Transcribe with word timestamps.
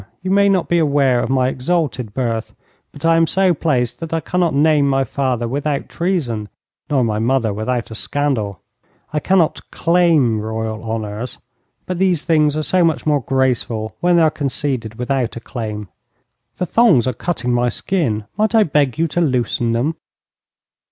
You 0.23 0.31
may 0.31 0.49
not 0.49 0.67
be 0.67 0.79
aware 0.79 1.19
of 1.21 1.29
my 1.29 1.47
exalted 1.49 2.11
birth, 2.15 2.55
but 2.91 3.05
I 3.05 3.17
am 3.17 3.27
so 3.27 3.53
placed 3.53 3.99
that 3.99 4.11
I 4.11 4.19
cannot 4.19 4.55
name 4.55 4.89
my 4.89 5.03
father 5.03 5.47
without 5.47 5.89
treason, 5.89 6.49
nor 6.89 7.03
my 7.03 7.19
mother 7.19 7.53
without 7.53 7.91
a 7.91 7.93
scandal. 7.93 8.61
I 9.13 9.19
cannot 9.19 9.69
claim 9.69 10.41
Royal 10.41 10.83
honours, 10.83 11.37
but 11.85 11.99
these 11.99 12.25
things 12.25 12.57
are 12.57 12.63
so 12.63 12.83
much 12.83 13.05
more 13.05 13.21
graceful 13.21 13.95
when 13.99 14.15
they 14.15 14.23
are 14.23 14.31
conceded 14.31 14.95
without 14.95 15.35
a 15.35 15.39
claim. 15.39 15.87
The 16.57 16.65
thongs 16.65 17.05
are 17.05 17.13
cutting 17.13 17.53
my 17.53 17.69
skin. 17.69 18.25
Might 18.37 18.55
I 18.55 18.63
beg 18.63 18.97
you 18.97 19.07
to 19.09 19.21
loosen 19.21 19.73
them?' 19.73 19.93